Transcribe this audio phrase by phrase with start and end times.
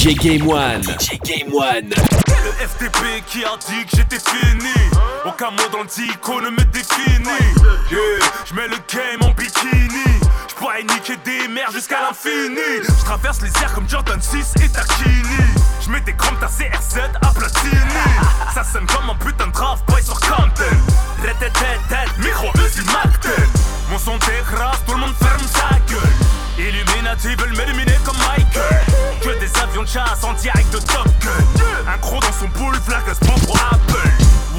[0.00, 0.80] DJ Game One.
[0.80, 1.90] DJ Game One.
[1.90, 4.72] Le FTP qui a dit que j'étais fini.
[5.26, 7.28] Aucun mot dans le dico ne me définit.
[7.90, 8.00] Yeah,
[8.46, 10.08] je mets le game en bikini.
[10.48, 12.80] Je pourrais niquer des mers jusqu'à l'infini.
[12.82, 15.44] Je traverse les airs comme Jordan 6 et Takini.
[15.82, 18.00] Je mets des crampes ta CR7 à platini.
[18.54, 20.64] Ça sonne comme un putain de draft boy sur Compton.
[22.20, 23.28] Micro Uzi Macton.
[23.90, 26.29] Mon son t'écrase, tout le monde ferme sa gueule.
[26.68, 28.84] Illuminati veulent m'éliminer comme Michael.
[29.20, 31.92] Que des avions de chasse en direct de Top Gun.
[31.92, 33.02] Un gros dans son boule, flag
[33.44, 34.10] pour Apple.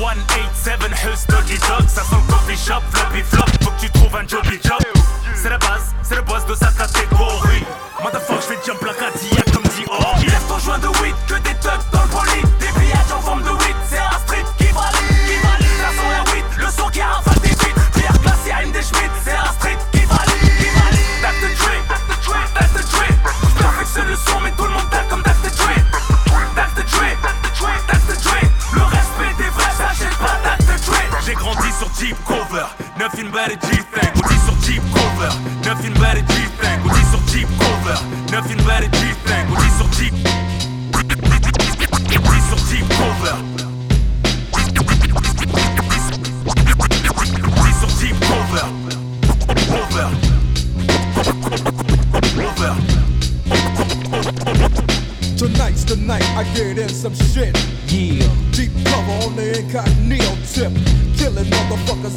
[0.01, 4.15] 187 Hus Doggy Dog, ça sent le coffee shop, floppy flop, faut que tu trouves
[4.15, 4.81] un jobby job.
[5.35, 7.63] C'est la base, c'est le boss de sa catégorie.
[8.01, 10.03] Motherfucker, je fais jump la Cadillac comme dit oh.
[10.21, 12.47] Il lève ton joint de weed, que des thugs dans le bolide.
[12.59, 13.11] Des pillages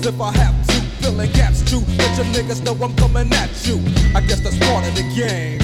[0.07, 0.81] if I have to.
[1.01, 1.81] Filling gaps too.
[1.97, 3.81] Let your niggas know I'm coming at you.
[4.15, 5.59] I guess that's part of the game.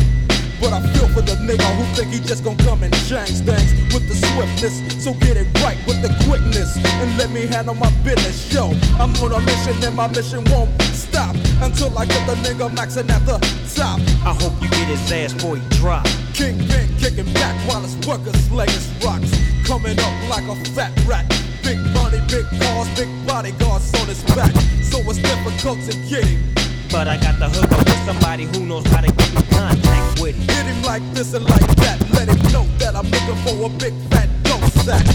[0.61, 3.71] But I feel for the nigga who think he just gon' come and change things
[3.93, 4.77] with the swiftness.
[5.03, 8.53] So get it right with the quickness and let me handle my business.
[8.53, 12.69] Yo, I'm on a mission and my mission won't stop until I get the nigga
[12.77, 13.39] maxing at the
[13.75, 14.01] top.
[14.25, 16.07] I hope you get his ass before he drop.
[16.35, 19.33] Kingpin kicking back while his workers slaying rocks.
[19.67, 21.40] Coming up like a fat rat.
[21.71, 24.51] Big money, big cars, big bodyguards on his back.
[24.83, 26.43] So it's difficult to get him.
[26.91, 30.19] But I got the hook up with somebody who knows how to get in contact
[30.19, 30.51] with him.
[30.51, 32.03] Hit him like this and like that.
[32.11, 35.07] Let him know that I'm looking for a big fat dope sack.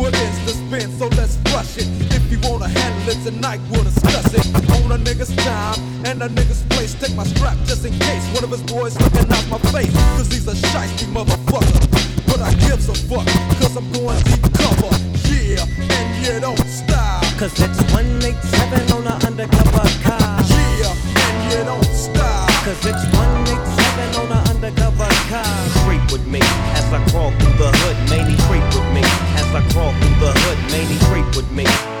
[0.00, 0.88] What is the spin?
[0.96, 1.84] So let's rush it.
[2.08, 4.48] If you wanna handle it tonight, we'll discuss it.
[4.80, 5.76] On a nigga's time
[6.08, 6.94] and a nigga's place.
[6.94, 9.92] Take my strap just in case one of his boys looking out my face.
[10.16, 11.84] Cause he's a shiesty motherfucker.
[12.24, 13.28] But I gives a fuck,
[13.60, 15.17] cause I'm going deep cover.
[15.28, 17.24] Yeah, and you don't stop.
[17.38, 20.42] Cause it's 187 on an undercover car.
[20.80, 22.50] Yeah, and you don't stop.
[22.64, 25.44] Cause it's 187 on an undercover car.
[25.84, 26.40] Creep with me
[26.74, 27.96] as I crawl through the hood.
[28.10, 29.02] Mainly creep with me
[29.36, 30.58] as I crawl through the hood.
[30.72, 31.97] Mainly creep with me.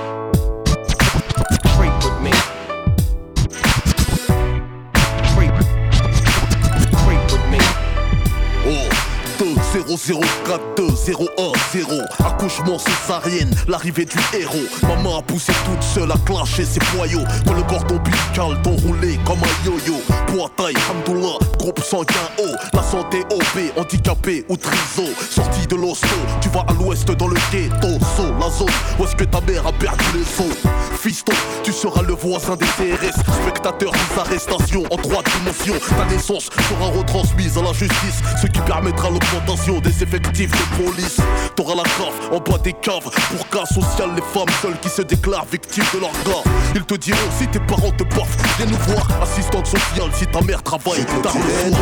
[9.98, 14.66] 2 0 0 4 2 0 1 0 Accouchement césarienne, l'arrivée du héros.
[14.82, 19.38] Maman a poussé toute seule à clasher ses boyaux Dans le cordon ombilical t'enroulé comme
[19.38, 20.00] un yo-yo.
[20.28, 22.56] Poids taille, Hamdoullah, groupe sanguin haut.
[22.72, 25.04] La santé OP, handicapé ou triso.
[25.30, 26.06] Sorti de l'hosto,
[26.40, 29.66] tu vas à l'ouest dans le ghetto So, la zone, où est-ce que ta mère
[29.66, 30.56] a perdu les os
[30.98, 31.32] Fiston,
[31.62, 36.86] tu seras le voisin des CRS Spectateur des arrestations en trois dimensions Ta naissance sera
[36.90, 41.18] retransmise à la justice Ce qui permettra l'augmentation des effectifs de police
[41.54, 45.02] T'auras la grave en bas des caves Pour cas social, les femmes seules qui se
[45.02, 48.92] déclarent victimes de leur gars Ils te diront si tes parents te baffent Viens nous
[48.92, 51.80] voir, assistante sociale si ta mère travaille tard le soir.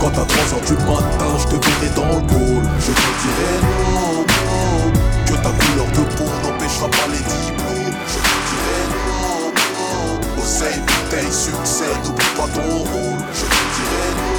[0.00, 2.70] Quand à 3h du matin, je te verrai dans le hall.
[2.80, 4.92] Je te dirai non, non.
[5.26, 6.51] Que ta couleur de peau
[6.82, 7.96] n'empêchera pas les diplômes.
[8.08, 10.42] Je te dirai non, non.
[10.42, 13.18] Oseille, bouteille, succès, n'oublie pas ton rôle.
[13.34, 14.31] Je te dirai non.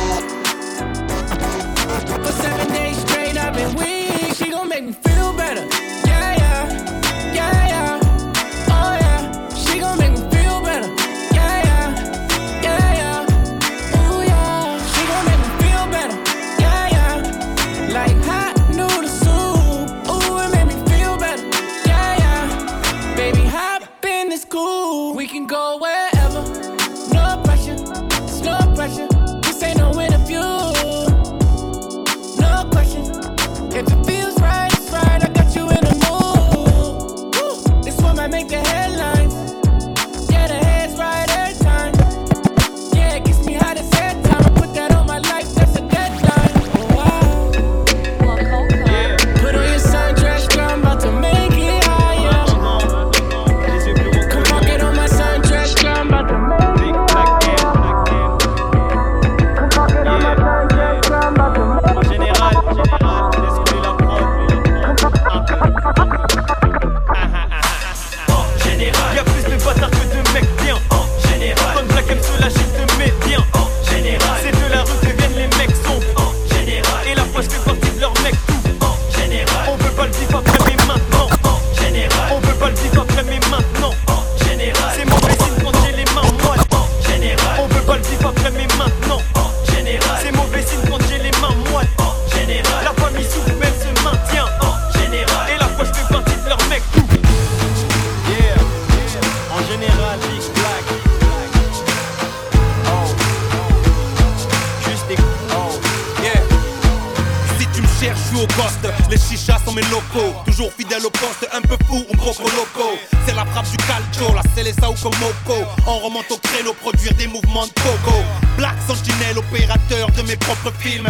[109.09, 110.33] Les chichas sont mes locaux.
[110.45, 112.97] Toujours fidèle au poste, un peu fou, un gros loco.
[113.25, 115.65] C'est la frappe du calcio, la Célessa ou comme Moco.
[115.87, 118.17] On remonte au créneau, produire des mouvements de coco.
[118.57, 121.09] Black sentinelle, opérateur de mes propres films.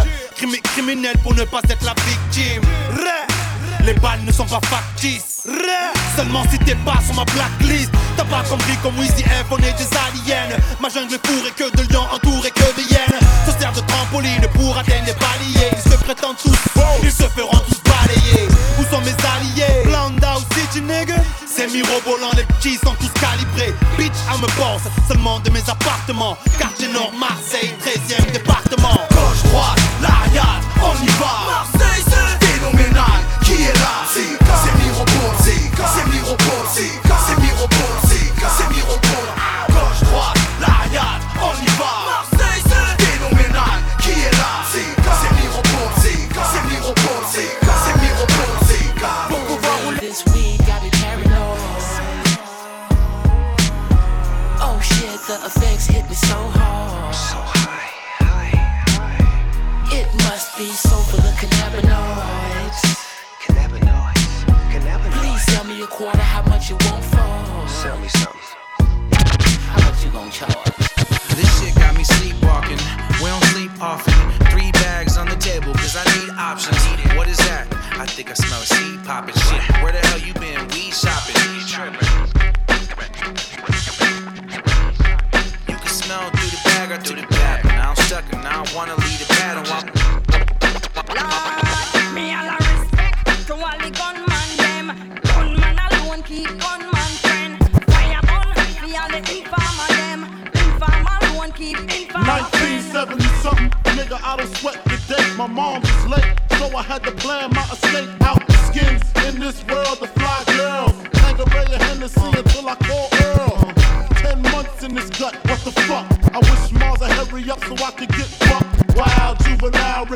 [0.74, 2.62] criminel pour ne pas être la victime.
[3.86, 5.42] Les balles ne sont pas factices.
[6.16, 7.90] Seulement si t'es pas sur ma blacklist.
[8.16, 10.56] T'as pas compris comme Weezy F, on est des aliens.
[10.80, 13.20] Ma jungle est fourrée que de lions entourés que de hyènes.
[13.44, 15.70] Se sert de trampoline pour atteindre les paliers.
[15.72, 16.56] Ils se prétendent tous
[17.02, 18.48] ils se feront tous balayer.
[18.78, 19.84] Où sont mes alliés?
[19.84, 21.16] Blanda ou City nigga?
[21.46, 23.74] C'est mirobolant, les petits sont tous calibrés.
[23.98, 26.38] Bitch, I'm a boss, seulement de mes appartements.
[26.58, 28.98] Quartier Nord, Marseille, 13e département.
[29.10, 31.73] Gauche, droite, l'arrière, on y va.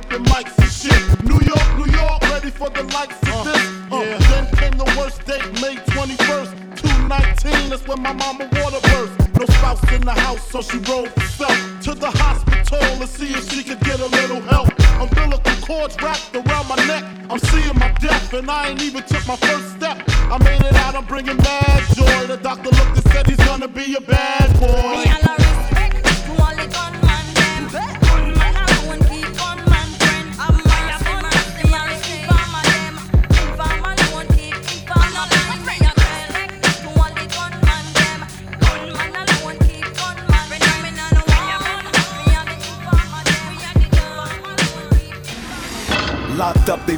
[0.09, 1.25] Ripping mics and shit.
[1.25, 3.63] New York, New York, ready for the likes of this.
[3.91, 4.19] Uh, yeah.
[4.31, 7.71] Then came the worst date, May 21st, 219.
[7.71, 9.39] That's when my mama water burst.
[9.39, 13.51] No spouse in the house, so she rolled herself to the hospital to see if
[13.53, 14.69] she could get a little help.
[15.01, 17.05] Umbilical cords wrapped around my neck.
[17.31, 20.03] I'm seeing my death, and I ain't even took my first step.
[20.09, 22.27] I made it out, I'm bringing mad joy.
[22.27, 25.08] The doctor looked and said he's gonna be a bad boy.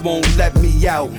[0.02, 1.10] Won't let me out.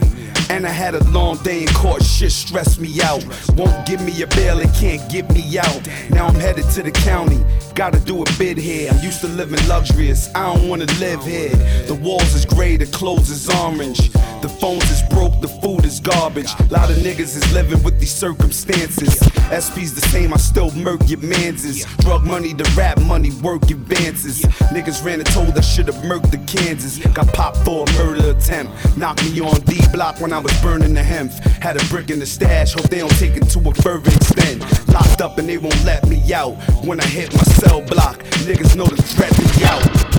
[0.50, 3.24] And I had a long day in court, shit stressed me out.
[3.56, 5.88] Won't give me a bail, it can't get me out.
[6.10, 7.40] Now I'm headed to the county,
[7.74, 8.92] gotta do a bid here.
[8.92, 11.56] I'm used to living luxurious, I don't wanna live here.
[11.88, 14.12] The walls is gray, the clothes is orange.
[14.42, 16.50] The phones is broke, the food is garbage.
[16.60, 19.20] A lot of niggas is living with these circumstances.
[19.52, 21.86] SP's the same, I still murk your manses.
[22.00, 24.42] Drug money, the rap money, work advances.
[24.74, 26.98] Niggas ran and told I should've murked the Kansas.
[27.14, 28.74] Got popped for a murder attempt.
[28.98, 31.32] Knocked me on D block when I was burning the hemp.
[31.62, 34.62] Had a brick in the stash, hope they don't take it to a further extent.
[34.90, 36.56] Locked up and they won't let me out.
[36.84, 38.18] When I hit my cell block,
[38.48, 40.11] niggas know the threat me out.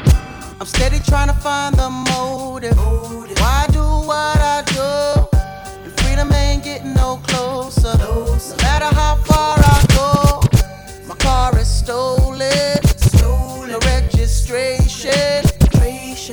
[0.62, 2.78] I'm steady trying to find the motive.
[2.78, 5.26] Why do what I do?
[5.82, 7.98] And freedom ain't getting no closer.
[7.98, 10.40] No matter how far I go,
[11.08, 12.80] my car is stolen.
[12.96, 13.70] Stolen.
[13.70, 15.42] No registration.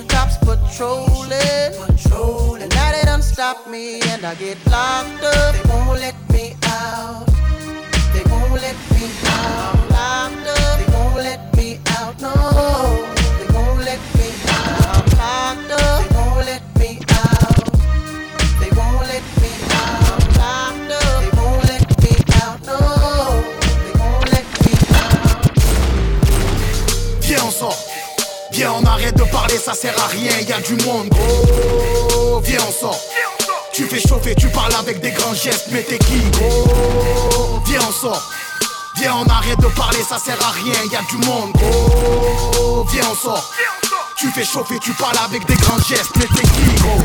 [0.08, 1.74] Cops patrolling.
[1.88, 2.62] Patrolling.
[2.62, 5.56] And now they done stop me and I get locked up.
[5.56, 7.26] They won't let me out.
[8.14, 9.90] They won't let me out.
[9.90, 10.78] Locked up.
[10.78, 12.22] They won't let me out.
[12.22, 13.16] No.
[28.60, 32.42] Viens, on arrête de parler, ça sert à rien, y a du monde, gros.
[32.42, 33.00] Viens, on sort.
[33.72, 37.62] Tu fais chauffer, tu parles avec des grands gestes, mais t'es qui, gros?
[37.66, 38.30] Viens, on sort.
[38.98, 42.84] Viens, on arrête de parler, ça sert à rien, y a du monde, gros.
[42.92, 43.50] Viens, on sort.
[44.20, 47.00] Tu fais chauffer, tu parles avec des grands gestes, mais t'es qui, gros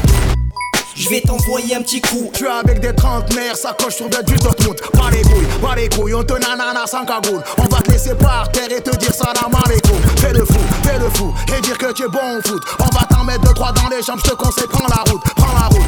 [0.96, 2.30] je vais t'envoyer un petit coup.
[2.32, 4.80] Tu es avec des trentenaires, ça coche sur des du Dortmund.
[4.92, 7.42] Pas les couilles, pas les couilles, on te nanana sans cagoule.
[7.58, 9.96] On va te laisser par terre et te dire ça la alaikum.
[10.18, 12.62] Fais le fou, fais le fou, et dire que tu es bon au foot.
[12.78, 15.22] On va t'en mettre deux, trois dans les jambes, je te conseille, prends la route,
[15.36, 15.86] prends la route.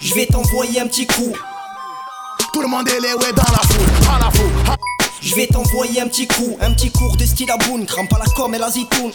[0.00, 1.32] Je vais t'envoyer un petit coup.
[2.52, 4.52] Tout le monde est les ouais dans la foule, prends la foule.
[4.68, 4.76] Ha.
[5.22, 8.18] Je vais t'envoyer un petit coup, un petit cours de style à boune, crampe à
[8.18, 9.12] la com et la zitoune.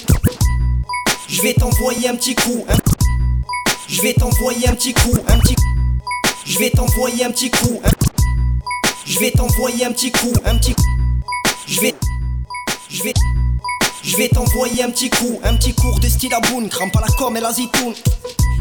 [1.31, 2.65] Je vais t'envoyer un petit coup.
[2.69, 2.77] un-
[3.87, 5.55] Je vais t'envoyer un petit coup, un petit.
[6.45, 7.81] Je vais t'envoyer un petit coup.
[7.83, 7.89] un-
[9.05, 10.75] Je vais t'envoyer un petit coup, un petit.
[11.67, 11.95] Je vais.
[12.89, 13.13] Je vais.
[14.03, 17.01] Je vais t'envoyer un petit coup, un petit cours de style à boune, crampe à
[17.01, 17.93] la com et la zitoune.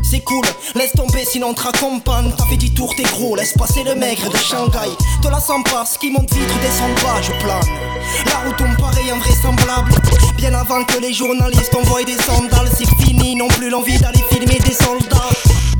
[0.03, 3.53] C'est cool, laisse tomber sinon on te raccompagne T'as fait du tour t'es gros, laisse
[3.53, 4.91] passer le maigre de Shanghai.
[5.23, 7.61] De la ce qui monte vitre descend pas, je plane.
[8.27, 9.93] La route me paraît invraisemblable.
[10.37, 14.59] Bien avant que les journalistes envoient des sandales C'est fini, non plus l'envie d'aller filmer
[14.59, 15.31] des soldats.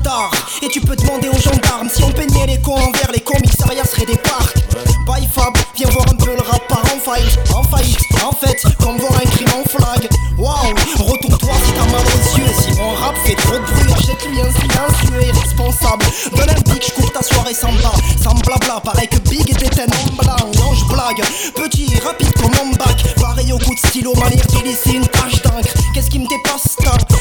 [0.03, 3.85] Tard, et tu peux demander aux gendarmes Si on peignait les cons envers les commissariats
[3.85, 4.57] seraient des parcs.
[5.05, 6.35] Bye Fab, viens voir un peu
[7.03, 10.09] par en faillite En fait, comme voir un crime en flag.
[10.37, 12.53] Waouh, retourne-toi si t'as mal aux yeux.
[12.59, 16.05] Si mon rap fait trop de bruit, achète-lui un silencieux et responsable
[16.35, 20.17] Donne un pic, ta soirée sans bas Sans blabla, pareil que Big était un homme
[20.17, 21.23] blanc Non blague,
[21.55, 25.73] petit, rapide comme mon bac Pareil au coup de stylo, manière d'hélicer une tache d'encre.
[25.93, 26.77] Qu'est-ce qui me dépasse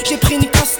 [0.08, 0.79] J'ai pris une castagne,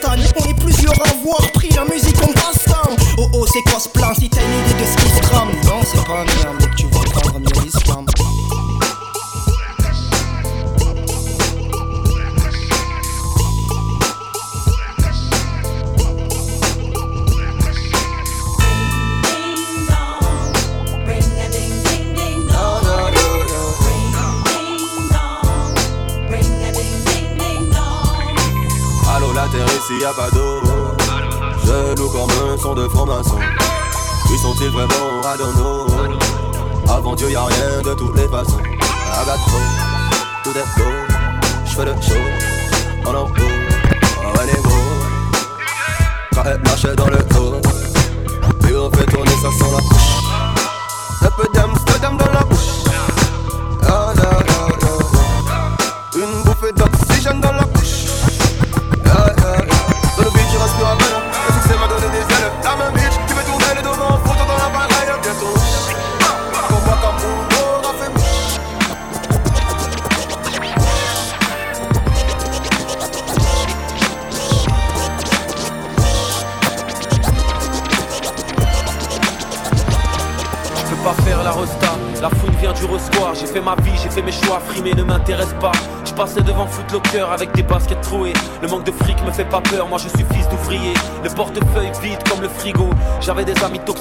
[87.31, 88.33] avec des baskets trouées.
[88.63, 90.93] Le manque de fric me fait pas peur, moi je suis fils d'ouvrier.
[91.23, 92.91] Le portefeuille vide comme le frigo.
[93.21, 94.00] J'avais des amis toxicos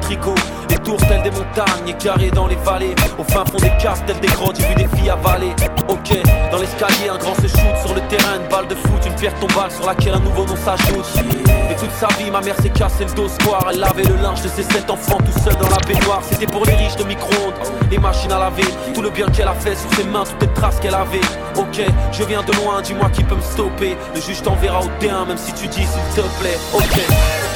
[0.00, 0.34] tricot.
[0.68, 2.94] Les tours telles des montagnes, égarées dans les vallées.
[3.18, 5.52] Au fin fond des caves telles des grottes, j'ai vu des filles avaler
[5.88, 6.16] Ok,
[6.50, 9.34] dans l'escalier un grand se shoot sur le terrain Une balle de foot, une pierre
[9.40, 11.06] tombale sur laquelle un nouveau nom s'ajoute.
[11.70, 13.66] Et toute sa vie ma mère s'est cassé le dos square.
[13.70, 16.22] Elle lavait le linge de ses sept enfants tout seul dans la baignoire.
[16.22, 17.54] C'était pour les riches de micro-ondes,
[17.90, 20.54] les machines à laver Tout le bien qu'elle a fait sur ses mains, toutes les
[20.54, 21.20] traces qu'elle avait
[21.60, 23.94] Ok, je viens de loin, dis-moi qui peut me stopper.
[24.14, 26.56] Le juge t'enverra au T1 même si tu dis s'il te plaît.
[26.72, 26.96] Ok,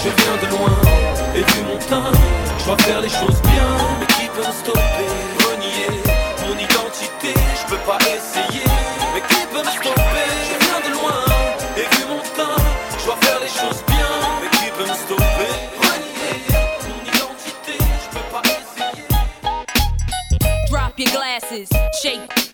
[0.05, 0.77] je viens de loin,
[1.35, 2.13] et vu mon teint
[2.59, 3.67] Je dois faire les choses bien,
[3.99, 5.09] mais qui peut me stopper
[5.41, 6.03] Renier
[6.47, 8.67] mon identité, je peux pas essayer
[9.15, 10.29] Mais qui peut me stopper?
[10.51, 11.25] Je viens de loin,
[11.79, 12.63] et vu mon teint
[12.99, 16.45] Je dois faire les choses bien, mais qui peut me stopper Renier
[16.89, 19.09] mon identité, je peux pas essayer.
[20.69, 21.71] Drop your glasses,
[22.03, 22.54] shake.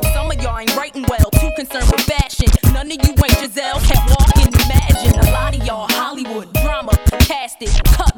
[0.21, 2.45] Some of y'all ain't writing well, too concerned with fashion.
[2.71, 5.19] None of you ain't Giselle, can't walk and imagine.
[5.19, 8.10] A lot of y'all Hollywood drama, cast it, cut,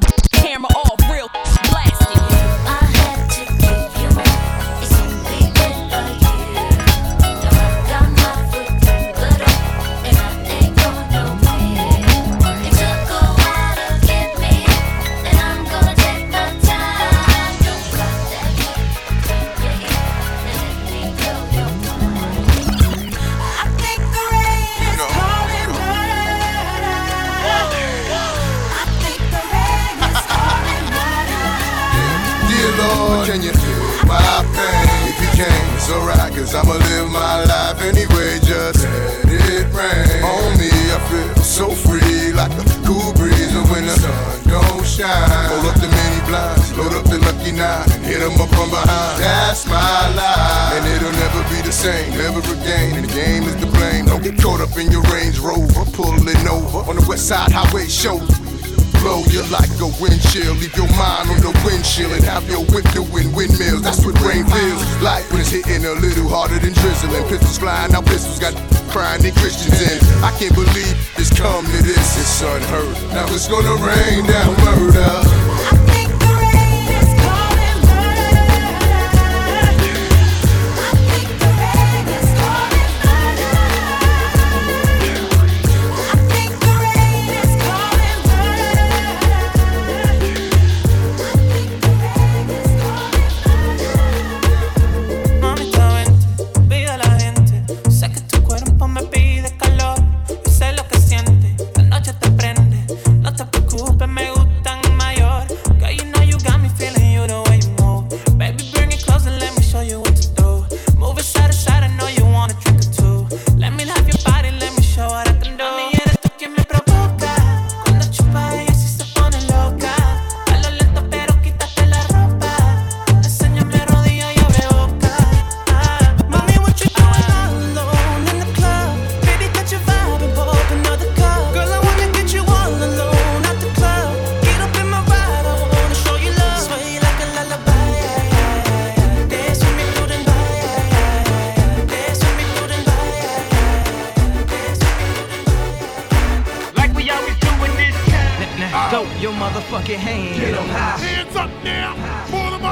[57.14, 58.18] West Side Highway show
[58.98, 60.50] blow you like a wind chill.
[60.58, 63.82] Leave your mind on the windshield and have your whip doing windmills.
[63.86, 67.22] That's what rain feels like when it's hitting a little harder than drizzling.
[67.30, 68.50] Pistols flying, now pistols got
[68.90, 70.02] crying and Christians in.
[70.26, 72.18] I can't believe it's come to this.
[72.18, 72.98] It's unheard.
[73.14, 75.83] Now it's gonna rain down murder.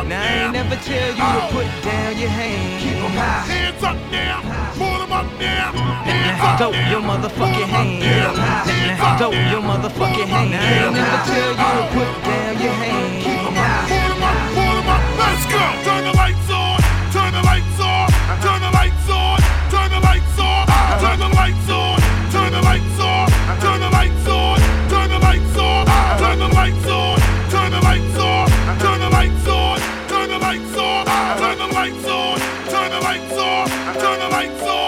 [0.02, 2.82] Up Now I ain't never tell you to put down your hands.
[2.82, 3.46] Keep 'em high.
[3.52, 4.38] Hands up now.
[4.78, 5.68] Pull 'em up now.
[6.08, 6.90] Hands up Throw now.
[6.90, 8.02] your motherfucking hands.
[8.02, 8.34] now.
[8.66, 10.50] Hands Throw your motherfucking hands.
[10.50, 13.24] Now I ain't never tell you to put down your hands.
[13.24, 15.02] Pull 'em up, pull 'em up, pull 'em up.
[15.22, 15.62] Let's go.
[15.86, 16.78] Turn the lights on.
[17.14, 18.06] Turn the lights on.
[18.44, 19.38] Turn the lights on.
[19.74, 20.66] Turn the lights on.
[21.02, 21.98] Turn the lights on.
[22.32, 23.26] Turn the lights on.
[23.62, 24.56] Turn the lights on.
[24.90, 25.86] Turn the lights on.
[26.22, 27.16] Turn the lights on.
[27.52, 28.51] Turn the lights on.
[30.52, 31.06] Lights on.
[31.38, 32.38] Turn the lights on.
[32.68, 33.68] Turn the lights on.
[33.94, 34.82] Turn the lights on.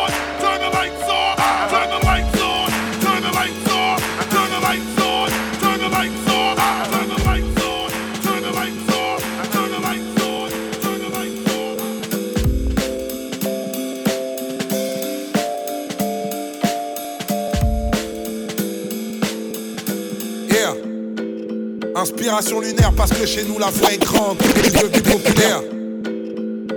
[22.25, 25.61] Inspiration lunaire parce que chez nous la voix est grande et je suis devenu populaire.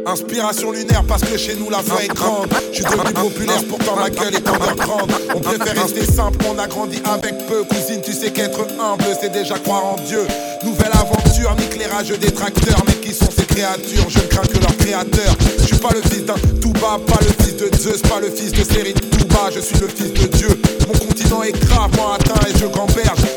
[0.06, 2.50] Inspiration lunaire parce que chez nous la voix est grande.
[2.74, 5.10] Je suis devenu populaire, pourtant ma gueule est underground.
[5.34, 7.64] On préfère rester simple, on a grandi avec peu.
[7.64, 10.28] Cousine, tu sais qu'être humble, c'est déjà croire en Dieu.
[10.66, 12.84] Nouvelle aventure, l'éclairage des tracteurs.
[12.86, 14.10] Mais qui sont ces créatures?
[14.10, 15.34] Je ne crains que leur créateur.
[15.60, 18.52] Je suis pas le fils d'un Touba, pas le fils de Zeus, pas le fils
[18.52, 19.50] de Série Touba.
[19.56, 20.62] Je suis le fils de Dieu.
[20.90, 23.37] Mon continent est gravement atteint et je gamberge.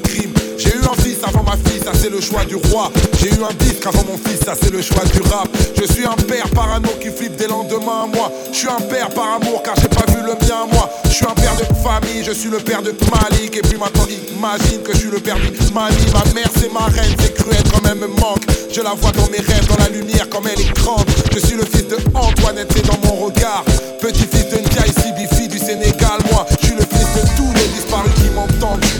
[0.00, 0.32] Crime.
[0.58, 2.90] J'ai eu un fils avant ma fille, ça c'est le choix du roi.
[3.18, 5.48] J'ai eu un disque avant mon fils, ça c'est le choix du rap.
[5.76, 8.30] Je suis un père parano qui flippe des lendemains à moi.
[8.52, 10.90] Je suis un père par amour car j'ai pas vu le mien moi.
[11.04, 13.56] Je suis un père de famille, je suis le père de Malik.
[13.56, 16.04] Et puis maintenant imagine que je suis le père du Mali.
[16.12, 18.44] Ma mère c'est ma reine, c'est cruel quand même me manque.
[18.72, 21.06] Je la vois dans mes rêves, dans la lumière comme elle est grande.
[21.32, 23.64] Je suis le fils de Antoinette, c'est dans mon regard.
[24.00, 24.58] Petit-fils de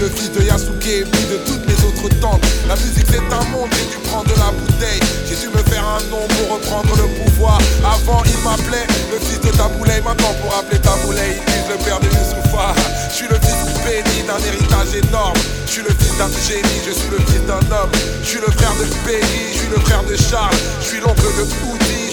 [0.04, 2.44] le fils de Yasuke et puis de toutes mes autres tantes.
[2.68, 5.00] La musique c'est un monde, j'ai dû prendre de la bouteille.
[5.26, 7.58] J'ai dû me faire un nom pour reprendre le pouvoir.
[7.80, 12.00] Avant il m'appelait le fils de Taboulay, maintenant pour appeler Taboulay, ils disent le père
[12.00, 12.74] de Youssoufa.
[13.08, 15.40] Je suis le fils béni d'un héritage énorme.
[15.66, 17.92] Je suis le fils d'un génie, je suis le fils d'un homme.
[18.22, 20.60] Je suis le frère de Perry, je suis le frère de Charles.
[20.82, 22.03] Je suis l'oncle de Oudi,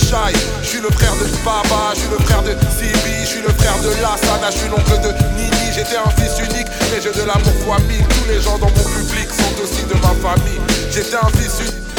[0.00, 3.20] Je suis le frère de Baba, je suis le frère de Sibi.
[3.22, 5.72] Je suis le frère de Lassana, je suis l'oncle de Nini.
[5.74, 8.06] J'étais un fils unique, mais j'ai de l'amour fois mille.
[8.06, 10.60] Tous les gens dans mon public sont aussi de ma famille.
[10.90, 11.97] J'étais un fils unique.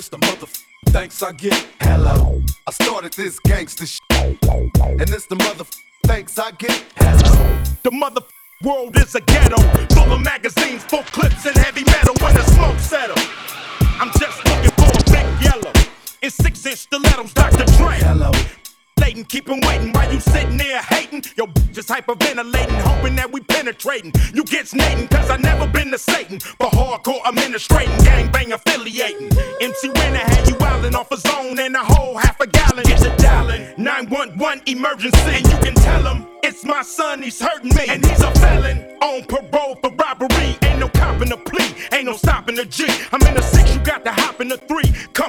[0.00, 1.66] Thanks I get.
[1.80, 2.42] Hello.
[2.66, 4.02] I started this gangster shit.
[4.12, 5.64] And it's the mother
[6.04, 6.84] thanks I get.
[6.96, 7.62] Hello.
[7.82, 8.20] The mother
[8.62, 9.56] world is a ghetto.
[9.94, 13.16] Full of magazines, full clips, and heavy metal when the smoke settle.
[13.98, 15.72] I'm just looking for a big yellow.
[16.22, 17.64] In six inch stilettos, Dr.
[17.76, 17.96] Dre.
[17.96, 18.32] Hello.
[19.00, 21.22] Waiting, keep waiting while you sitting there hating.
[21.36, 24.12] Yo, just hyperventilating, hoping that we penetrating.
[24.34, 26.38] You get snating, cause I never been to Satan.
[26.58, 29.30] But hardcore administrating, gangbang affiliating.
[29.60, 32.84] MC Renner had you wildin' off a zone and a whole half a gallon.
[32.84, 35.18] Get your dialing 911 emergency.
[35.26, 37.86] And you can tell him it's my son, he's hurting me.
[37.88, 40.56] And he's a felon on parole for robbery.
[40.62, 42.86] Ain't no copping a plea, ain't no stopping the G.
[43.12, 44.90] I'm in the six, you got to hop in the three.
[45.12, 45.25] Company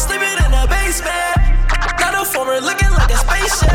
[0.00, 1.36] sleeping in the basement.
[2.00, 3.70] Got a former looking like a spaceship.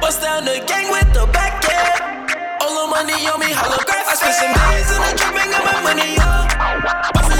[0.00, 2.34] Bust down the gang with the back end.
[2.60, 4.10] All the money on me, holographic.
[4.10, 7.35] I spent some days in the drip, got my money up.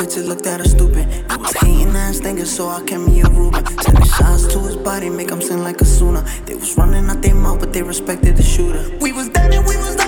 [0.00, 1.06] bitches looked at her stupid.
[1.28, 3.66] I was hating ass thinking, so I kept me a Ruben.
[3.82, 6.22] Sending shots to his body, make him sing like a sooner.
[6.46, 8.82] They was running out their mouth, but they respected the shooter.
[9.00, 9.99] We was dead and we was